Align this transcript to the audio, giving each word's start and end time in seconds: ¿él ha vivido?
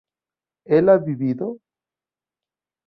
¿él 0.65 0.89
ha 0.89 0.97
vivido? 0.97 1.59